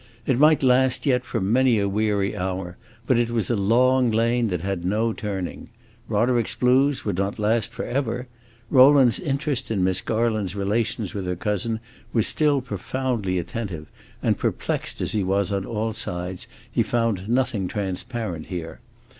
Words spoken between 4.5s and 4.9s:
had